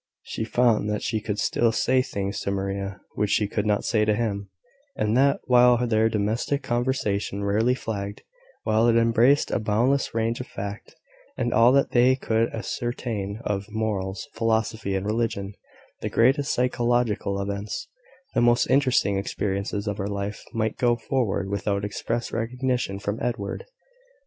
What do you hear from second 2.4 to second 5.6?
Maria which she could not say to him; and that,